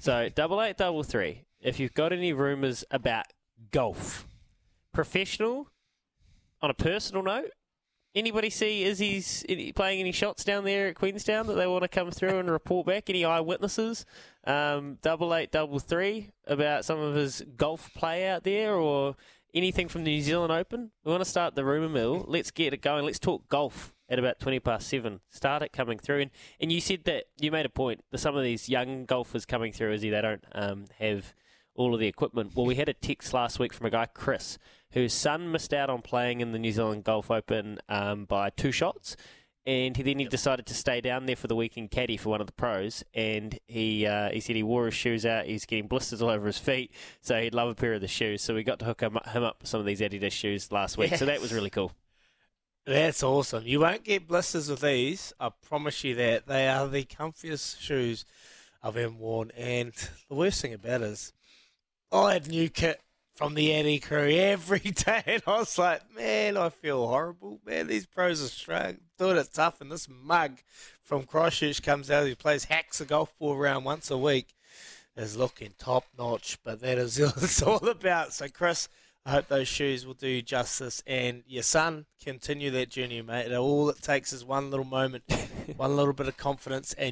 So 0.00 0.28
double 0.28 0.60
eight, 0.62 0.76
double 0.76 1.02
three. 1.02 1.42
If 1.60 1.78
you've 1.78 1.94
got 1.94 2.12
any 2.12 2.32
rumors 2.32 2.84
about 2.90 3.26
golf, 3.70 4.26
professional, 4.92 5.68
on 6.60 6.70
a 6.70 6.74
personal 6.74 7.22
note, 7.22 7.50
anybody 8.14 8.50
see 8.50 8.84
Izzy's 8.84 9.44
any- 9.48 9.72
playing 9.72 10.00
any 10.00 10.12
shots 10.12 10.44
down 10.44 10.64
there 10.64 10.88
at 10.88 10.96
Queenstown 10.96 11.46
that 11.46 11.54
they 11.54 11.66
want 11.66 11.82
to 11.82 11.88
come 11.88 12.10
through 12.10 12.38
and 12.38 12.50
report 12.50 12.86
back? 12.86 13.08
Any 13.08 13.24
eyewitnesses? 13.24 14.04
Um, 14.44 14.98
double 15.02 15.32
eight, 15.34 15.52
double 15.52 15.78
three 15.78 16.30
about 16.46 16.84
some 16.84 16.98
of 16.98 17.14
his 17.14 17.42
golf 17.56 17.94
play 17.94 18.26
out 18.26 18.42
there, 18.42 18.74
or 18.74 19.14
anything 19.54 19.88
from 19.88 20.04
the 20.04 20.10
New 20.10 20.22
Zealand 20.22 20.52
Open? 20.52 20.90
We 21.04 21.10
want 21.10 21.22
to 21.22 21.28
start 21.30 21.54
the 21.54 21.64
rumour 21.64 21.88
mill. 21.88 22.24
Let's 22.26 22.50
get 22.50 22.72
it 22.72 22.82
going. 22.82 23.04
Let's 23.04 23.18
talk 23.18 23.48
golf 23.48 23.94
at 24.08 24.18
about 24.18 24.38
twenty 24.40 24.60
past 24.60 24.88
seven. 24.88 25.20
Start 25.30 25.62
it 25.62 25.72
coming 25.72 25.98
through, 25.98 26.20
and 26.20 26.30
and 26.60 26.72
you 26.72 26.80
said 26.80 27.04
that 27.04 27.24
you 27.38 27.50
made 27.50 27.66
a 27.66 27.70
point 27.70 28.04
that 28.10 28.18
some 28.18 28.36
of 28.36 28.44
these 28.44 28.68
young 28.68 29.04
golfers 29.04 29.44
coming 29.44 29.72
through, 29.72 29.92
Izzy, 29.92 30.10
they 30.10 30.20
don't 30.20 30.44
um, 30.52 30.84
have 30.98 31.34
all 31.74 31.94
of 31.94 32.00
the 32.00 32.06
equipment. 32.06 32.52
Well, 32.54 32.66
we 32.66 32.74
had 32.74 32.88
a 32.88 32.94
text 32.94 33.32
last 33.32 33.58
week 33.58 33.72
from 33.72 33.86
a 33.86 33.90
guy, 33.90 34.06
Chris, 34.06 34.58
whose 34.92 35.14
son 35.14 35.50
missed 35.50 35.72
out 35.72 35.88
on 35.88 36.02
playing 36.02 36.40
in 36.40 36.52
the 36.52 36.58
New 36.58 36.72
Zealand 36.72 37.04
Golf 37.04 37.30
Open 37.30 37.78
um, 37.88 38.26
by 38.26 38.50
two 38.50 38.72
shots. 38.72 39.16
And 39.64 39.96
he 39.96 40.02
then 40.02 40.18
he 40.18 40.24
decided 40.24 40.66
to 40.66 40.74
stay 40.74 41.00
down 41.00 41.26
there 41.26 41.36
for 41.36 41.46
the 41.46 41.54
weekend 41.54 41.92
caddy 41.92 42.16
for 42.16 42.30
one 42.30 42.40
of 42.40 42.48
the 42.48 42.52
pros. 42.52 43.04
And 43.14 43.58
he 43.68 44.06
uh, 44.06 44.30
he 44.30 44.40
said 44.40 44.56
he 44.56 44.62
wore 44.62 44.86
his 44.86 44.94
shoes 44.94 45.24
out. 45.24 45.46
He's 45.46 45.66
getting 45.66 45.86
blisters 45.86 46.20
all 46.20 46.30
over 46.30 46.46
his 46.46 46.58
feet, 46.58 46.92
so 47.20 47.40
he'd 47.40 47.54
love 47.54 47.68
a 47.68 47.74
pair 47.74 47.94
of 47.94 48.00
the 48.00 48.08
shoes. 48.08 48.42
So 48.42 48.54
we 48.54 48.64
got 48.64 48.80
to 48.80 48.84
hook 48.84 49.00
him, 49.00 49.18
him 49.26 49.44
up 49.44 49.58
with 49.60 49.68
some 49.68 49.78
of 49.78 49.86
these 49.86 50.00
Adidas 50.00 50.32
shoes 50.32 50.72
last 50.72 50.98
week. 50.98 51.14
So 51.14 51.26
that 51.26 51.40
was 51.40 51.52
really 51.52 51.70
cool. 51.70 51.92
That's 52.86 53.22
awesome. 53.22 53.64
You 53.64 53.80
won't 53.80 54.02
get 54.02 54.26
blisters 54.26 54.68
with 54.68 54.80
these. 54.80 55.32
I 55.38 55.50
promise 55.50 56.02
you 56.02 56.16
that. 56.16 56.46
They 56.46 56.66
are 56.66 56.88
the 56.88 57.04
comfiest 57.04 57.80
shoes 57.80 58.24
I've 58.82 58.96
ever 58.96 59.12
worn. 59.12 59.52
And 59.56 59.92
the 60.28 60.34
worst 60.34 60.60
thing 60.60 60.74
about 60.74 61.02
it 61.02 61.10
is, 61.10 61.32
I 62.10 62.32
had 62.32 62.48
new 62.48 62.68
kit 62.68 63.00
from 63.34 63.54
the 63.54 63.72
Eddie 63.72 63.98
crew 63.98 64.30
every 64.30 64.78
day. 64.80 65.22
And 65.26 65.42
I 65.46 65.58
was 65.58 65.78
like, 65.78 66.02
man, 66.14 66.56
I 66.56 66.68
feel 66.68 67.06
horrible. 67.06 67.60
Man, 67.64 67.86
these 67.86 68.06
pros 68.06 68.42
are 68.42 68.48
strong, 68.48 68.98
doing 69.18 69.36
it 69.36 69.48
tough. 69.52 69.80
And 69.80 69.90
this 69.90 70.08
mug 70.08 70.58
from 71.02 71.24
Christchurch 71.24 71.82
comes 71.82 72.10
out. 72.10 72.26
He 72.26 72.34
plays 72.34 72.64
hacks 72.64 73.00
a 73.00 73.04
golf 73.04 73.36
ball 73.38 73.54
around 73.54 73.84
once 73.84 74.10
a 74.10 74.18
week. 74.18 74.54
Is 75.14 75.36
looking 75.36 75.74
top 75.78 76.06
notch. 76.18 76.58
But 76.64 76.80
that 76.80 76.96
is 76.96 77.20
what 77.20 77.36
it's 77.42 77.62
all 77.62 77.86
about. 77.88 78.32
So, 78.32 78.48
Chris. 78.48 78.88
I 79.24 79.30
hope 79.30 79.46
those 79.46 79.68
shoes 79.68 80.04
will 80.04 80.14
do 80.14 80.26
you 80.26 80.42
justice. 80.42 81.00
And 81.06 81.44
your 81.46 81.62
son, 81.62 82.06
continue 82.22 82.72
that 82.72 82.88
journey, 82.88 83.22
mate. 83.22 83.54
All 83.54 83.88
it 83.88 84.02
takes 84.02 84.32
is 84.32 84.44
one 84.44 84.70
little 84.70 84.84
moment, 84.84 85.22
one 85.76 85.94
little 85.94 86.12
bit 86.12 86.26
of 86.26 86.36
confidence, 86.36 86.92
and 86.94 87.10